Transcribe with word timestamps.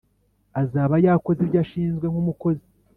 azaba 0.61 0.95
yakoze 1.05 1.39
ibyo 1.45 1.59
ashinzwe 1.63 2.05
nkumukozi 2.11 2.67